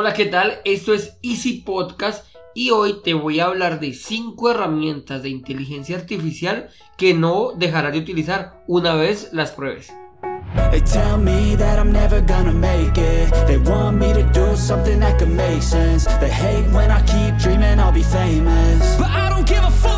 [0.00, 0.60] Hola, ¿qué tal?
[0.64, 5.96] Esto es Easy Podcast y hoy te voy a hablar de 5 herramientas de inteligencia
[5.96, 9.92] artificial que no dejarás de utilizar una vez las pruebes.
[10.70, 13.34] They tell me that I'm never gonna make it.
[13.48, 16.04] They want me to do something that could make sense.
[16.20, 18.96] They hate when I keep dreaming I'll be famous.
[18.98, 19.97] But I don't give a fuck.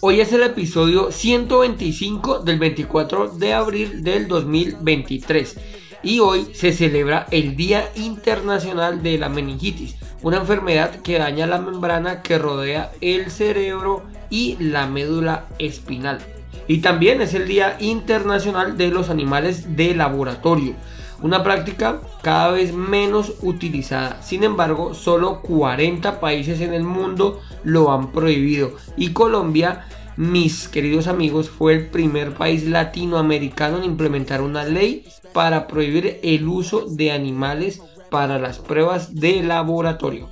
[0.00, 5.58] Hoy es el episodio 125 del 24 de abril del 2023
[6.02, 11.60] y hoy se celebra el Día Internacional de la Meningitis, una enfermedad que daña la
[11.60, 16.20] membrana que rodea el cerebro y la médula espinal.
[16.68, 20.74] Y también es el Día Internacional de los Animales de Laboratorio
[21.22, 24.20] una práctica cada vez menos utilizada.
[24.22, 31.06] Sin embargo, solo 40 países en el mundo lo han prohibido y Colombia, mis queridos
[31.06, 37.12] amigos, fue el primer país latinoamericano en implementar una ley para prohibir el uso de
[37.12, 40.28] animales para las pruebas de laboratorio.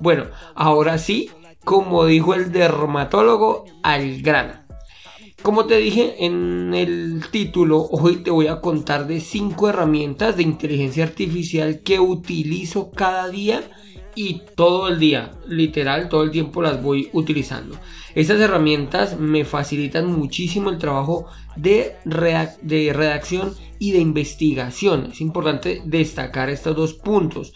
[0.00, 1.30] Bueno, ahora sí,
[1.64, 4.63] como dijo el dermatólogo, al grano.
[5.44, 10.42] Como te dije en el título, hoy te voy a contar de 5 herramientas de
[10.42, 13.62] inteligencia artificial que utilizo cada día
[14.14, 17.78] y todo el día, literal, todo el tiempo las voy utilizando.
[18.14, 21.96] Estas herramientas me facilitan muchísimo el trabajo de,
[22.62, 25.10] de redacción y de investigación.
[25.12, 27.52] Es importante destacar estos dos puntos.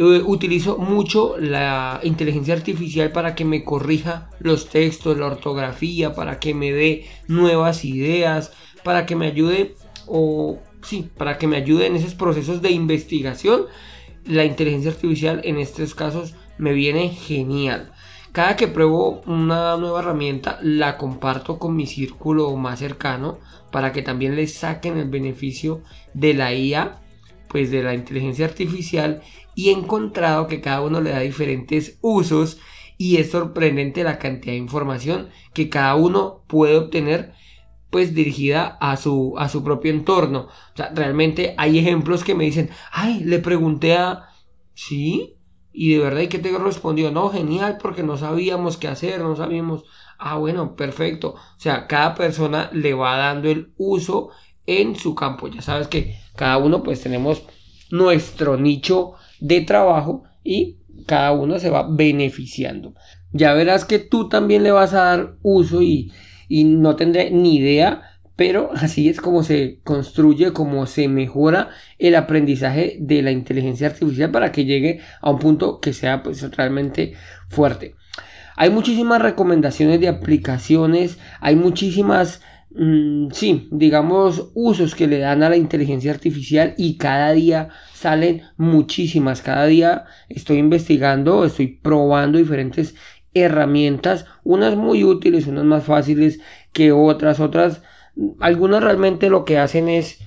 [0.00, 6.38] Eh, utilizo mucho la inteligencia artificial para que me corrija los textos, la ortografía, para
[6.38, 8.52] que me dé nuevas ideas,
[8.84, 9.74] para que me ayude
[10.06, 13.62] o sí, para que me ayude en esos procesos de investigación.
[14.24, 17.90] La inteligencia artificial en estos casos me viene genial.
[18.30, 23.40] Cada que pruebo una nueva herramienta la comparto con mi círculo más cercano
[23.72, 25.82] para que también les saquen el beneficio
[26.14, 27.00] de la IA,
[27.48, 29.22] pues de la inteligencia artificial
[29.58, 32.60] y he encontrado que cada uno le da diferentes usos
[32.96, 37.32] y es sorprendente la cantidad de información que cada uno puede obtener
[37.90, 40.42] pues dirigida a su, a su propio entorno.
[40.42, 44.28] O sea, realmente hay ejemplos que me dicen, ay, le pregunté a,
[44.74, 45.34] sí,
[45.72, 47.10] y de verdad, ¿y qué te respondió?
[47.10, 49.82] No, genial, porque no sabíamos qué hacer, no sabíamos,
[50.20, 51.30] ah, bueno, perfecto.
[51.30, 54.30] O sea, cada persona le va dando el uso
[54.66, 55.48] en su campo.
[55.48, 57.42] Ya sabes que cada uno pues tenemos
[57.90, 62.94] nuestro nicho de trabajo y cada uno se va beneficiando.
[63.32, 66.12] Ya verás que tú también le vas a dar uso y,
[66.48, 68.02] y no tendré ni idea,
[68.36, 74.30] pero así es como se construye, como se mejora el aprendizaje de la inteligencia artificial
[74.30, 77.14] para que llegue a un punto que sea pues realmente
[77.48, 77.94] fuerte.
[78.56, 82.40] Hay muchísimas recomendaciones de aplicaciones, hay muchísimas
[82.70, 88.42] Mm, sí, digamos, usos que le dan a la inteligencia artificial y cada día salen
[88.56, 89.42] muchísimas.
[89.42, 92.94] Cada día estoy investigando, estoy probando diferentes
[93.34, 96.40] herramientas, unas muy útiles, unas más fáciles
[96.72, 97.82] que otras, otras,
[98.40, 100.18] algunas realmente lo que hacen es,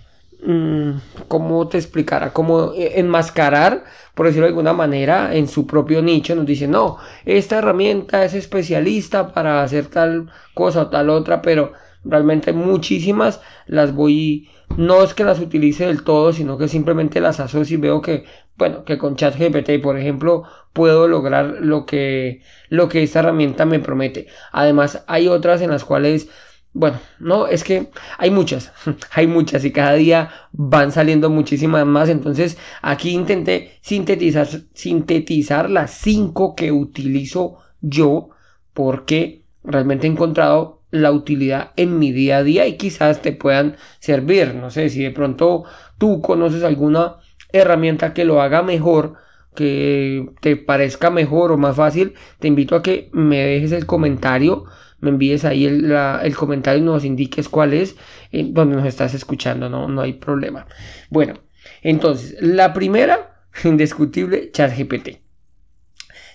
[0.43, 0.91] mm,
[1.27, 2.33] ¿cómo te explicará?
[2.33, 3.83] Como eh, enmascarar,
[4.15, 8.33] por decirlo de alguna manera, en su propio nicho, nos dicen, no, esta herramienta es
[8.33, 15.13] especialista para hacer tal cosa o tal otra, pero realmente muchísimas las voy no es
[15.13, 18.25] que las utilice del todo sino que simplemente las asocio y veo que
[18.57, 23.79] bueno que con ChatGPT por ejemplo puedo lograr lo que lo que esta herramienta me
[23.79, 26.29] promete además hay otras en las cuales
[26.73, 28.71] bueno, no, es que hay muchas,
[29.11, 32.07] hay muchas y cada día van saliendo muchísimas más.
[32.07, 38.29] Entonces aquí intenté sintetizar, sintetizar las cinco que utilizo yo
[38.73, 43.77] porque realmente he encontrado la utilidad en mi día a día y quizás te puedan
[43.99, 44.53] servir.
[44.53, 45.63] No sé si de pronto
[45.97, 47.17] tú conoces alguna
[47.51, 49.15] herramienta que lo haga mejor,
[49.55, 54.65] que te parezca mejor o más fácil, te invito a que me dejes el comentario,
[54.99, 57.95] me envíes ahí el, el comentario y nos indiques cuál es,
[58.31, 60.67] en donde nos estás escuchando, no, no hay problema.
[61.09, 61.35] Bueno,
[61.81, 65.21] entonces, la primera, indiscutible, ChatGPT.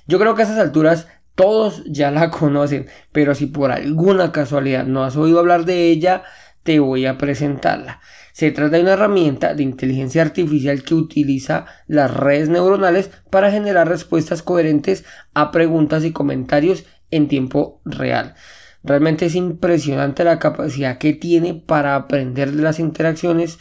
[0.06, 4.84] Yo creo que a esas alturas todos ya la conocen, pero si por alguna casualidad
[4.84, 6.24] no has oído hablar de ella,
[6.64, 8.00] te voy a presentarla.
[8.32, 13.88] Se trata de una herramienta de inteligencia artificial que utiliza las redes neuronales para generar
[13.88, 18.34] respuestas coherentes a preguntas y comentarios en tiempo real.
[18.82, 23.58] Realmente es impresionante la capacidad que tiene para aprender de las interacciones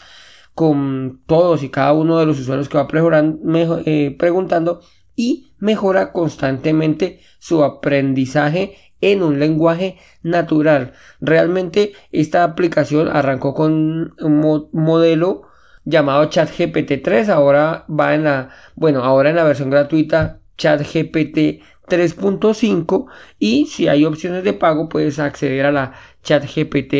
[0.53, 2.87] con todos y cada uno de los usuarios que va
[3.85, 4.81] eh, preguntando
[5.15, 10.93] y mejora constantemente su aprendizaje en un lenguaje natural.
[11.19, 15.47] Realmente esta aplicación arrancó con un modelo
[15.83, 23.07] llamado ChatGPT 3, ahora va en la, bueno, ahora en la versión gratuita ChatGPT 3.5
[23.39, 26.93] y si hay opciones de pago puedes acceder a la ChatGPT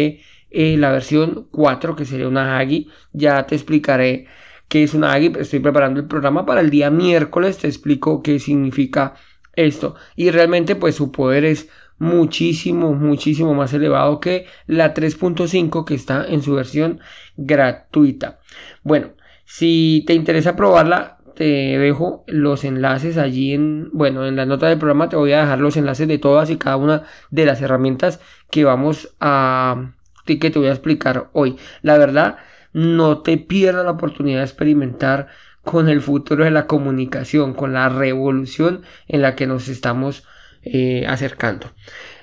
[0.52, 4.28] eh, la versión 4 que sería una Agi ya te explicaré
[4.68, 8.40] qué es una Agi estoy preparando el programa para el día miércoles te explico qué
[8.40, 9.16] significa
[9.56, 9.96] esto.
[10.16, 16.26] Y realmente pues su poder es muchísimo muchísimo más elevado que la 3.5 que está
[16.28, 17.00] en su versión
[17.38, 18.40] gratuita.
[18.84, 19.12] Bueno
[19.46, 24.80] si te interesa probarla te dejo los enlaces allí en, bueno, en la nota del
[24.80, 25.10] programa.
[25.10, 28.64] Te voy a dejar los enlaces de todas y cada una de las herramientas que
[28.64, 29.92] vamos a,
[30.26, 31.58] que te voy a explicar hoy.
[31.82, 32.38] La verdad,
[32.76, 35.28] no te pierdas la oportunidad de experimentar
[35.64, 40.26] con el futuro de la comunicación, con la revolución en la que nos estamos
[40.62, 41.72] eh, acercando.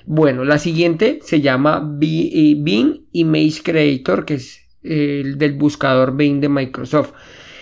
[0.05, 6.39] Bueno, la siguiente se llama eh, Bing Image Creator, que es el del buscador Bing
[6.39, 7.13] de Microsoft.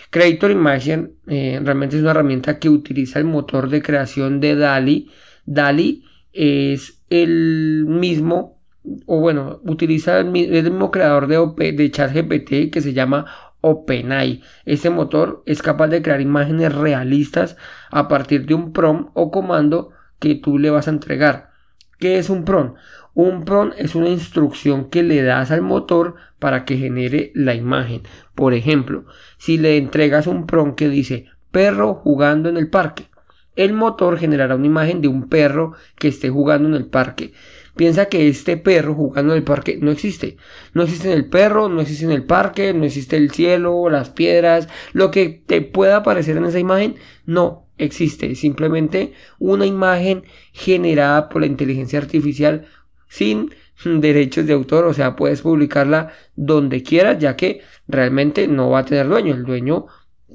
[0.09, 5.09] Creator Imagine eh, realmente es una herramienta que utiliza el motor de creación de DALI.
[5.45, 6.03] DALI
[6.33, 8.60] es el mismo,
[9.05, 13.25] o bueno, utiliza el, mismo creador de, de ChatGPT que se llama
[13.61, 14.41] OpenAI.
[14.65, 17.57] Este motor es capaz de crear imágenes realistas
[17.91, 21.51] a partir de un prompt o comando que tú le vas a entregar.
[21.99, 22.77] ¿Qué es un prompt?
[23.13, 28.01] Un prompt es una instrucción que le das al motor para que genere la imagen.
[28.33, 29.05] Por ejemplo,
[29.37, 33.11] si le entregas un prompt que dice perro jugando en el parque,
[33.55, 37.33] el motor generará una imagen de un perro que esté jugando en el parque.
[37.75, 40.37] Piensa que este perro jugando en el parque no existe.
[40.73, 44.09] No existe en el perro, no existe en el parque, no existe el cielo, las
[44.09, 46.95] piedras, lo que te pueda aparecer en esa imagen,
[47.25, 48.35] no existe.
[48.35, 52.67] Simplemente una imagen generada por la inteligencia artificial
[53.07, 53.51] sin
[53.83, 58.85] derechos de autor, o sea, puedes publicarla donde quieras, ya que realmente no va a
[58.85, 59.33] tener dueño.
[59.33, 59.87] El dueño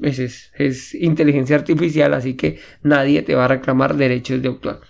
[0.02, 4.80] es, es, inteligencia artificial, así que nadie te va a reclamar derechos de autor.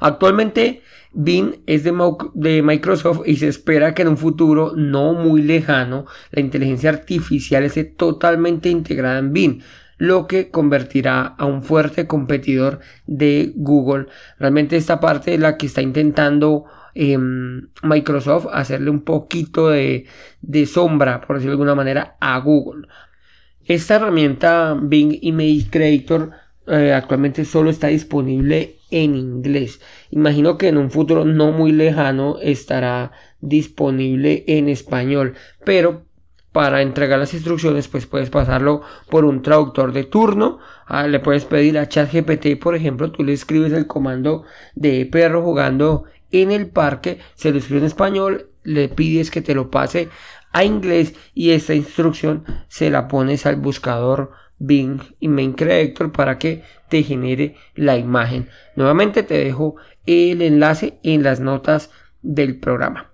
[0.00, 0.82] Actualmente,
[1.18, 6.40] Bing es de, Microsoft y se espera que en un futuro no muy lejano la
[6.40, 9.62] inteligencia artificial esté totalmente integrada en Bing
[9.96, 14.08] lo que convertirá a un fuerte competidor de Google.
[14.38, 20.04] Realmente esta parte es la que está intentando em, Microsoft hacerle un poquito de,
[20.66, 22.88] sombra, por decirlo de alguna manera, a Google.
[23.64, 26.30] Esta herramienta Bing Image Creator
[26.66, 29.80] eh, actualmente solo está disponible en inglés.
[30.10, 35.34] Imagino que en un futuro no muy lejano estará disponible en español,
[35.64, 36.06] pero
[36.52, 38.80] para entregar las instrucciones, pues puedes pasarlo
[39.10, 40.58] por un traductor de turno.
[40.86, 44.44] Ah, le puedes pedir a ChatGPT, por ejemplo, tú le escribes el comando
[44.74, 49.54] de perro jugando en el parque, se lo escribe en español, le pides que te
[49.54, 50.08] lo pase
[50.52, 56.38] a inglés y esta instrucción se la pones al buscador Bing y Main Creator para
[56.38, 58.48] que te genere la imagen.
[58.74, 59.76] Nuevamente te dejo
[60.06, 61.90] el enlace en las notas
[62.22, 63.10] del programa.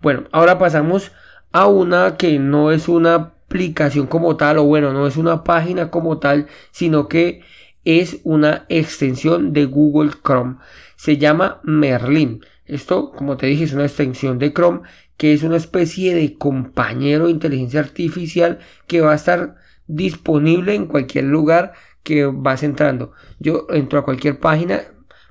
[0.00, 1.12] Bueno, ahora pasamos
[1.52, 5.90] a una que no es una aplicación como tal, o bueno, no es una página
[5.90, 7.42] como tal, sino que
[7.84, 10.56] es una extensión de Google Chrome.
[10.96, 12.44] Se llama Merlin.
[12.66, 14.82] Esto, como te dije, es una extensión de Chrome
[15.16, 19.56] que es una especie de compañero de inteligencia artificial que va a estar
[19.86, 23.12] disponible en cualquier lugar que vas entrando.
[23.38, 24.82] Yo entro a cualquier página,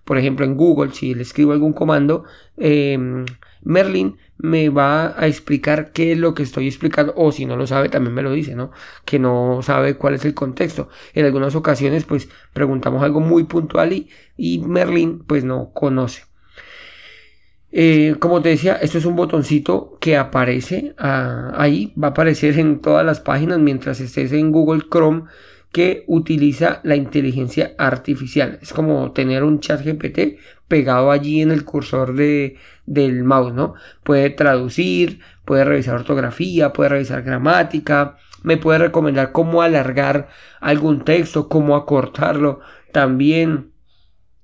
[0.04, 2.26] por ejemplo en Google, si le escribo algún comando,
[2.58, 2.98] eh,
[3.64, 7.68] Merlin me va a explicar qué es lo que estoy explicando o si no lo
[7.68, 8.72] sabe también me lo dice, ¿no?
[9.06, 10.90] Que no sabe cuál es el contexto.
[11.14, 16.24] En algunas ocasiones pues preguntamos algo muy puntual y, y Merlin pues no conoce.
[17.77, 22.58] Eh, como te decía, esto es un botoncito que aparece ah, ahí, va a aparecer
[22.58, 25.24] en todas las páginas mientras estés en Google Chrome
[25.74, 28.60] que utiliza la inteligencia artificial.
[28.62, 30.39] Es como tener un chat GPT
[30.70, 32.55] pegado allí en el cursor de,
[32.86, 33.74] del mouse, ¿no?
[34.03, 40.29] Puede traducir, puede revisar ortografía, puede revisar gramática, me puede recomendar cómo alargar
[40.62, 42.62] algún texto, cómo acortarlo.
[42.94, 43.74] También,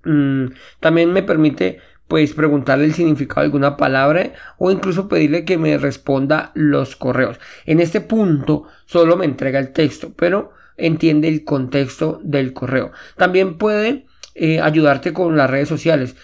[0.03, 0.47] mm,
[0.81, 1.79] también me permite
[2.11, 7.39] pues preguntarle el significado de alguna palabra o incluso pedirle que me responda los correos.
[7.65, 12.91] En este punto solo me entrega el texto, pero entiende el contexto del correo.
[13.15, 16.17] También puede eh, ayudarte con las redes sociales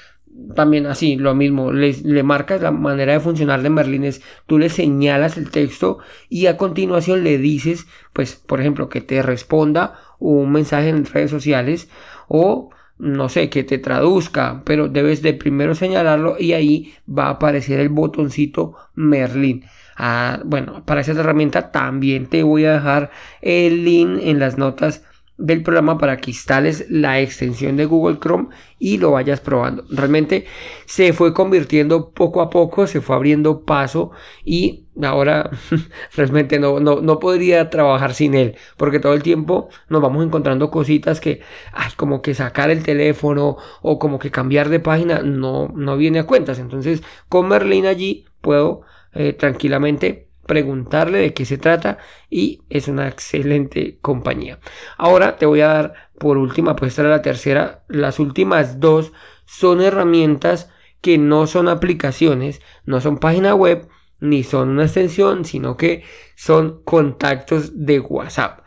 [0.56, 4.60] también así, lo mismo, le, le, marcas la manera de funcionar de Merlin es, tú
[4.60, 5.98] le señalas el texto
[6.30, 11.32] y a continuación le dices, pues, por ejemplo, que te responda un mensaje en redes
[11.32, 11.90] sociales
[12.28, 17.32] o no sé, que te traduzca, pero debes de primero señalarlo y ahí va a
[17.32, 19.66] aparecer el botoncito Merlin.
[19.96, 23.12] Ah, bueno, para esa herramienta también te voy a dejar
[23.42, 25.04] el link en las notas
[25.38, 29.84] del programa para que instales la extensión de Google Chrome y lo vayas probando.
[29.90, 30.46] Realmente
[30.86, 34.12] se fue convirtiendo poco a poco, se fue abriendo paso
[34.44, 35.52] y ahora
[36.16, 40.72] realmente no, no, no podría trabajar sin él porque todo el tiempo nos vamos encontrando
[40.72, 41.42] cositas que,
[41.72, 46.20] ay, como que sacar el teléfono o como que cambiar de página no, no viene
[46.20, 46.58] a cuentas.
[46.58, 48.82] Entonces con Merlin allí puedo
[49.14, 52.00] eh, tranquilamente preguntarle de qué se trata
[52.30, 54.60] y es una excelente compañía.
[54.98, 59.14] Ahora te voy a dar por última, pues esta la tercera, las últimas dos
[59.46, 63.88] son herramientas que no son aplicaciones, no son página web,
[64.20, 66.04] ni son una extensión, sino que
[66.36, 68.62] son contactos de WhatsApp.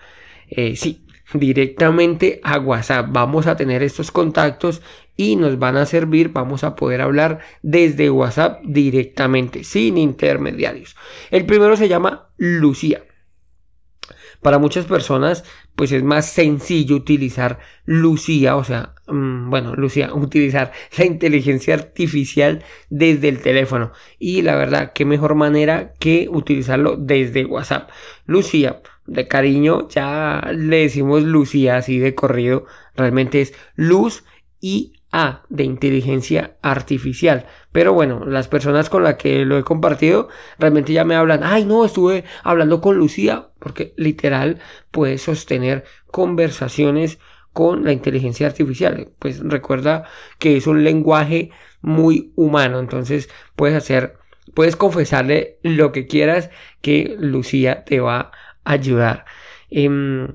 [0.49, 3.09] Eh, sí, directamente a WhatsApp.
[3.11, 4.83] Vamos a tener estos contactos
[5.17, 10.97] y nos van a servir, vamos a poder hablar desde WhatsApp directamente, sin intermediarios.
[11.31, 13.05] El primero se llama Lucía.
[14.41, 15.45] Para muchas personas,
[15.75, 22.65] pues es más sencillo utilizar Lucía, o sea, mm, bueno, Lucía, utilizar la inteligencia artificial
[22.89, 23.93] desde el teléfono.
[24.19, 27.91] Y la verdad, qué mejor manera que utilizarlo desde WhatsApp.
[28.25, 28.81] Lucía,
[29.11, 32.65] de cariño, ya le decimos Lucía así de corrido,
[32.95, 34.25] realmente es luz
[34.61, 37.47] y a de inteligencia artificial.
[37.73, 40.29] Pero bueno, las personas con las que lo he compartido
[40.61, 44.61] realmente ya me hablan, ay no, estuve hablando con Lucía, porque literal
[44.93, 47.19] puede sostener conversaciones
[47.53, 49.11] con la inteligencia artificial.
[49.19, 50.05] Pues recuerda
[50.39, 51.51] que es un lenguaje
[51.81, 54.19] muy humano, entonces puedes hacer,
[54.55, 56.51] puedes confesarle lo que quieras
[56.81, 58.31] que Lucía te va
[58.65, 59.25] ayudar.
[59.71, 60.29] Em,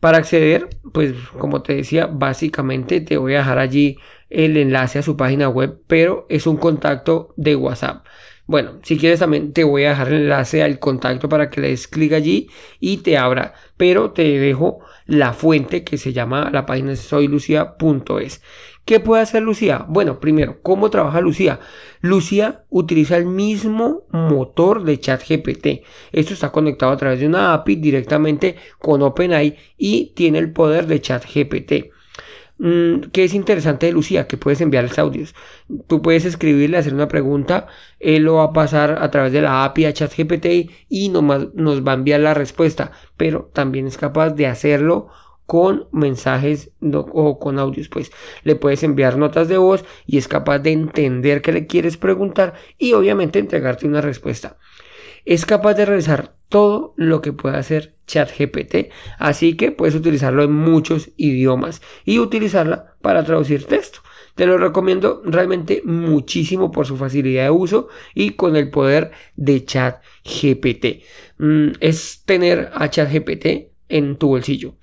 [0.00, 3.98] para acceder, pues como te decía, básicamente te voy a dejar allí
[4.30, 8.06] el enlace a su página web, pero es un contacto de WhatsApp.
[8.46, 11.68] Bueno, si quieres también te voy a dejar el enlace al contacto para que le
[11.70, 16.66] des clic allí y te abra, pero te dejo la fuente que se llama la
[16.66, 18.42] página soylucia.es.
[18.86, 19.84] ¿Qué puede hacer Lucía?
[19.88, 21.58] Bueno, primero, ¿cómo trabaja Lucía?
[22.02, 25.82] Lucía utiliza el mismo motor de ChatGPT.
[26.12, 30.86] Esto está conectado a través de una API directamente con OpenAI y tiene el poder
[30.86, 31.72] de ChatGPT.
[32.58, 34.28] Mm, ¿Qué es interesante de Lucía?
[34.28, 35.34] Que puedes enviarles audios.
[35.88, 37.66] Tú puedes escribirle, hacer una pregunta,
[37.98, 40.46] él lo va a pasar a través de la API a ChatGPT
[40.88, 45.08] y nos va a enviar la respuesta, pero también es capaz de hacerlo
[45.46, 48.10] con mensajes o con audios, pues
[48.42, 52.54] le puedes enviar notas de voz y es capaz de entender qué le quieres preguntar
[52.78, 54.58] y obviamente entregarte una respuesta.
[55.24, 60.52] Es capaz de realizar todo lo que puede hacer ChatGPT, así que puedes utilizarlo en
[60.52, 64.00] muchos idiomas y utilizarla para traducir texto.
[64.34, 69.64] Te lo recomiendo realmente muchísimo por su facilidad de uso y con el poder de
[69.64, 71.02] ChatGPT.
[71.38, 74.74] Mm, es tener a ChatGPT en tu bolsillo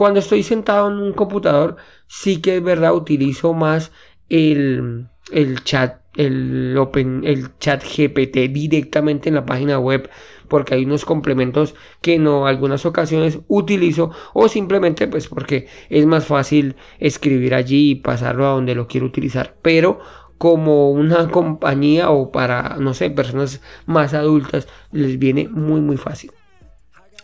[0.00, 1.76] cuando estoy sentado en un computador,
[2.06, 3.92] sí que es verdad, utilizo más
[4.30, 10.08] el, el chat, el Open, el chat GPT directamente en la página web,
[10.48, 16.24] porque hay unos complementos que no algunas ocasiones utilizo, o simplemente pues porque es más
[16.24, 19.56] fácil escribir allí y pasarlo a donde lo quiero utilizar.
[19.60, 20.00] Pero
[20.38, 26.30] como una compañía o para, no sé, personas más adultas, les viene muy muy fácil.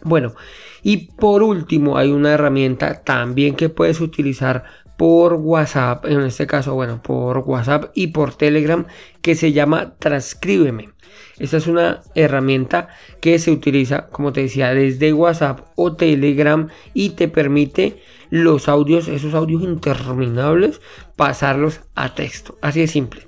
[0.06, 0.34] Bueno,
[0.84, 4.62] y por último hay una herramienta también que puedes utilizar
[4.96, 8.86] por WhatsApp, en este caso, bueno, por WhatsApp y por Telegram,
[9.20, 10.90] que se llama Transcríbeme.
[11.40, 12.88] Esta es una herramienta
[13.20, 19.08] que se utiliza, como te decía, desde WhatsApp o Telegram y te permite los audios,
[19.08, 20.80] esos audios interminables,
[21.16, 22.56] pasarlos a texto.
[22.62, 23.22] Así de simple.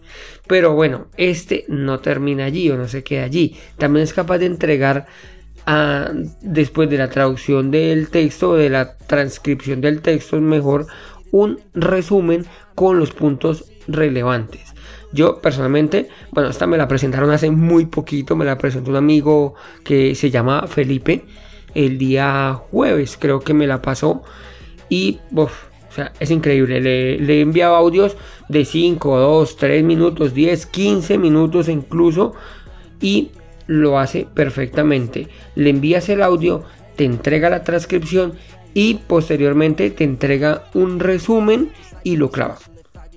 [0.47, 3.57] Pero bueno, este no termina allí o no se queda allí.
[3.77, 5.07] También es capaz de entregar
[6.41, 10.87] después de la traducción del texto, de la transcripción del texto, es mejor
[11.31, 14.75] un resumen con los puntos relevantes.
[15.13, 19.55] Yo personalmente, bueno, esta me la presentaron hace muy poquito, me la presentó un amigo
[19.85, 21.25] que se llama Felipe
[21.75, 24.23] el día jueves, creo que me la pasó
[24.89, 25.49] y O
[25.91, 26.81] sea, es increíble.
[26.81, 28.17] Le, le he enviado audios
[28.49, 32.35] de 5, 2, 3 minutos, 10, 15 minutos incluso.
[33.01, 33.31] Y
[33.69, 35.29] lo hace perfectamente.
[35.55, 36.65] Le envías el audio,
[36.97, 38.33] te entrega la transcripción
[38.75, 41.71] y posteriormente te entrega un resumen
[42.03, 42.59] y lo clava.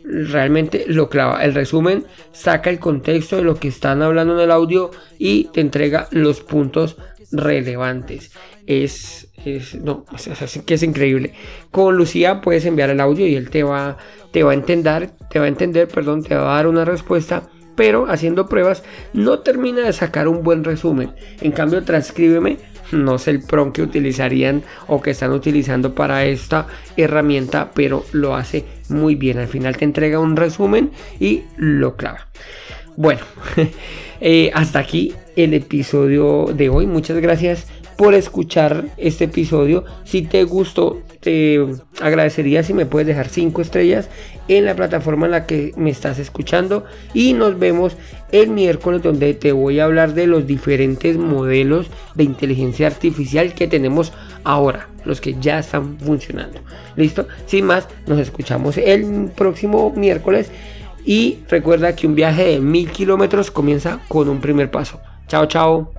[0.03, 1.43] Realmente lo clava.
[1.43, 5.61] El resumen saca el contexto de lo que están hablando en el audio y te
[5.61, 6.97] entrega los puntos
[7.31, 8.31] relevantes.
[8.67, 11.33] Es, es no, es, que es increíble.
[11.71, 13.97] Con Lucía puedes enviar el audio y él te va,
[14.31, 17.49] te va a entender, te va a entender, perdón, te va a dar una respuesta
[17.81, 21.13] pero haciendo pruebas no termina de sacar un buen resumen.
[21.41, 22.59] En cambio, transcríbeme,
[22.91, 28.35] no sé el PROM que utilizarían o que están utilizando para esta herramienta, pero lo
[28.35, 29.39] hace muy bien.
[29.39, 32.27] Al final te entrega un resumen y lo clava.
[32.97, 33.21] Bueno,
[34.21, 36.85] eh, hasta aquí el episodio de hoy.
[36.85, 37.65] Muchas gracias
[37.97, 39.85] por escuchar este episodio.
[40.03, 41.65] Si te gustó, te
[42.01, 44.09] agradecería si me puedes dejar 5 estrellas
[44.47, 46.85] en la plataforma en la que me estás escuchando.
[47.13, 47.95] Y nos vemos
[48.31, 53.67] el miércoles donde te voy a hablar de los diferentes modelos de inteligencia artificial que
[53.67, 54.11] tenemos
[54.43, 56.59] ahora, los que ya están funcionando.
[56.95, 57.27] ¿Listo?
[57.45, 60.51] Sin más, nos escuchamos el próximo miércoles.
[61.03, 64.99] Y recuerda que un viaje de mil kilómetros comienza con un primer paso.
[65.27, 65.91] Chao, chao.